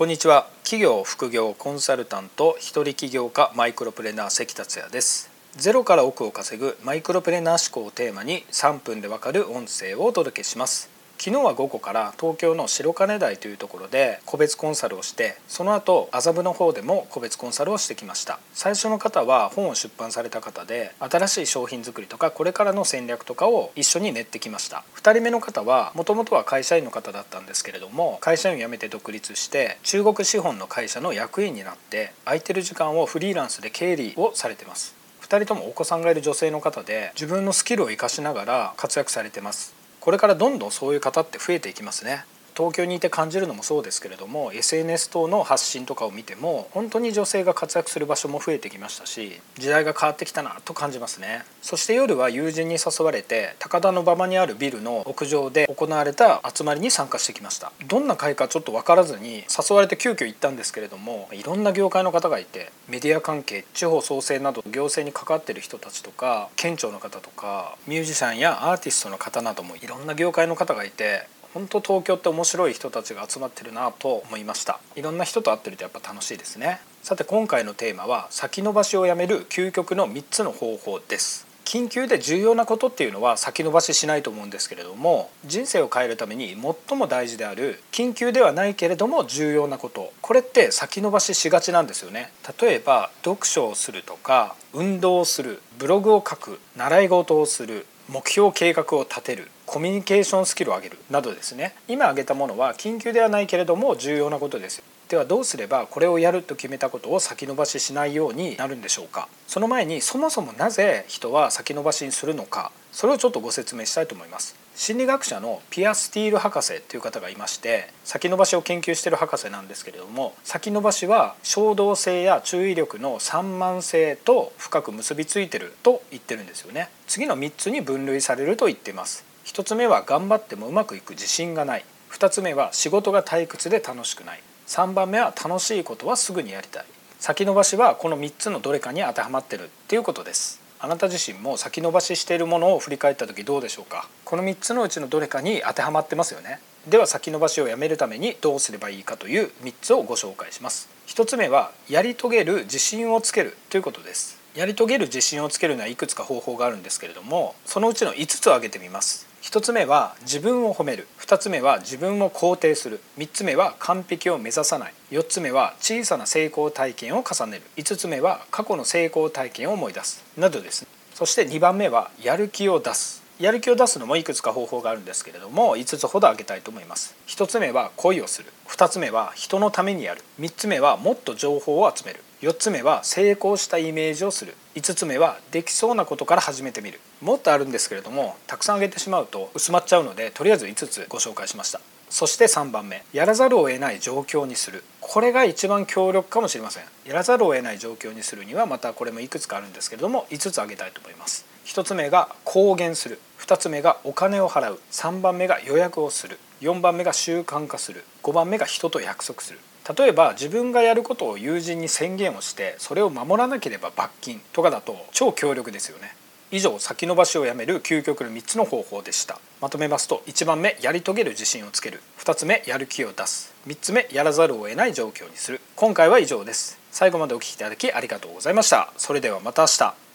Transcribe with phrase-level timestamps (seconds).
[0.00, 0.48] こんにちは。
[0.64, 5.28] 企業副業コンサルタント一人起業家マイクロプレーナー関達也です。
[5.58, 10.88] ゼロから億を稼ぐマイクロプレーナー思考をテーマに3分でわかる音声をお届けします。
[11.22, 18.38] 昨日は午後から東京の白金台というところで個別コンサルをしてその後麻布の方でも個別コンサルをしてきました。
[18.54, 24.82] 最初の方は本を出版された方で新しい商品作りとかこれからの戦略とかを一緒に練ってきました。
[24.94, 34.94] 2人目の方はもともとは会社員の方だったんですけれども会社員を辞めて独立して中国資本の会社の役員になって空いてる時間をフリーランスで経理をされてます。
[35.20, 39.79] 2人ともお子さんがいる女性の方で自分のスキルを生かしながら活躍されてます。
[40.00, 42.24] これからどんどんそういう方って増えていきますね。
[42.60, 51.42] 東京にいて感じるのもそうですけれども SNS 等の発信とかを見ても本当に女性が活躍する場所も増えてきましたし時代が変わってきたなと感じますね。
[51.62, 57.72] そして夜は友人に誘われて高田馬場にあるビルの屋上で行われた集まりに参加してきました。
[57.88, 74.78] どんな会かちょっと分からずに誘われて急遽行ったんですけれどもいろんな業界の方がいてメディア関係地方創生など行政に関わってる人たちとか県庁の方とかミュージシャンやアーティストの方などもいろんな業界の方がいて本当東京って面白い人たちが集まってるなと思いました。
[74.94, 76.80] いろんな人と会ってるとやっぱ楽しいですね。
[77.02, 81.50] さて今回のテーマは先延ばしをやめる究極の3つの方法です。
[81.64, 86.56] 緊急で重要なことっていうのは先延ばししないと思うんですけれども人生を変えるために
[86.88, 90.12] 最も大事である緊急ではないけれども重要なこと。
[90.20, 92.32] これって先延ばししがちなんですよね。
[92.60, 101.76] 例えば読書をするとか運動をするブログを書く習い事をする目標計画を立てるコミュニケーションスキルを上げるなどですね。
[101.86, 104.82] 今挙げたものは緊急ではないけれども重要なことです。
[105.08, 109.28] ではどうすればこれをやると決めたことを先延ばししないようになるんでしょうか。
[109.46, 112.72] その前にそもそもなぜ人は先延ばしにするのか。
[112.90, 114.56] それをちょっとご説明したいと思います。
[114.80, 126.88] 心理学者のピア・スティール博士という方がいまして先延ばしを研究している博士なんですけれども先延ばしは衝動性や注意力の散漫性と深く結びついてると言ってるんですよね。
[127.06, 129.26] 次の3つに分類されると言っています。
[129.44, 131.84] 1つ目は頑張ってもうまくいく自信がない。
[132.12, 134.40] 2つ目は仕事が退屈で楽しくない。
[134.66, 136.84] 3番目は楽しいことはすぐにやりたい。
[137.18, 140.69] 先延ばしはこの3つのどれかに当てはまってるっていうことです。
[140.82, 144.08] あなた自身も先延ばししているものを振り返った時どうでしょうか？
[144.24, 146.58] この3つのうちのどれかに当てはまってますよね。
[146.88, 150.88] では先延ばしをやめるためにどうすればいいかという3つをご紹介します。
[151.06, 154.40] 1つ目はやり遂げる自信をつけるということです。
[154.54, 159.28] やり遂げる自信をつけるにはいくつか方法があるんですけれどもそのうちの5つを挙げてみます。
[159.42, 161.08] 1つ目は自分を褒める。
[161.18, 163.00] 2つ目は自分を肯定する。
[163.16, 164.94] 3つ目は完璧を目指さない。
[165.10, 167.62] 4つ目は小さな成功体験を重ねる。
[167.76, 170.22] 5つ目は過去の成功体験を思い出す。
[170.36, 170.86] などです。
[171.14, 173.19] そして2番目はやる気を出す。
[173.40, 177.16] やる気を出すのもいくつか方法があるんですけれども5つほど挙げたいと思います。
[177.26, 178.52] 1つ目は恋をする。
[178.68, 180.22] 2つ目は人のためにやる。
[180.38, 182.20] 3つ目はもっと情報を集める。
[182.42, 184.54] 4つ目は成功したイメージをする。
[184.74, 187.00] 5つ目はできそうなことから始めてみる。
[187.22, 191.80] もっとあるんですけれどもたくさん挙げてしまうと薄まっちゃうのでとりあえず5つご紹介しました。
[192.10, 193.04] そして3番目。
[193.14, 194.84] やらざるを得ない状況にする。
[195.00, 196.84] これが一番強力かもしれません。
[197.06, 201.46] やらざるを得ない状況にするにはまたこれもいくつかあるんですけれども5つ挙げたいと思います。
[201.64, 203.18] 1つ目が公言する。
[203.50, 204.80] 2つ目がお金を払う。
[204.92, 206.38] 3番目が予約をする。
[206.60, 208.04] 4番目が習慣化する。
[208.22, 209.58] 5番目が人と約束する。
[209.98, 216.14] 例えば自分がやることを友人に宣言をしてそれを守らなければ罰金とかだと超強力ですよね。
[216.52, 219.40] 以上先延ばしをやめる究極の3つの方法でした。
[219.60, 222.00] まとめますと1番目やり遂げる自信をつける。
[222.20, 223.52] 2つ目やる気を出す。
[223.66, 225.60] 3つ目やらざるを得ない状況にする。
[225.74, 226.78] 今回は以上です。
[226.92, 228.92] 最後までお聴きいただきありがとうございました。
[228.96, 230.09] それではまた明日。